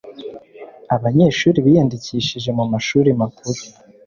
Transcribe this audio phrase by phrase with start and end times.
[0.95, 3.61] abanyeshuri biyandikishije mu mashuri makuru